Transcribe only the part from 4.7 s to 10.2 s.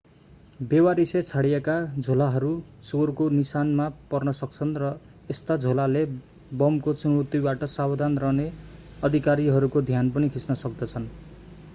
र यस्ता झोलाले बमको चुनौतीबाट सावधान रहने अधिकारीहरूको ध्यान